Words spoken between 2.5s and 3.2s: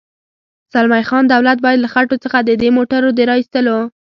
دې موټرو د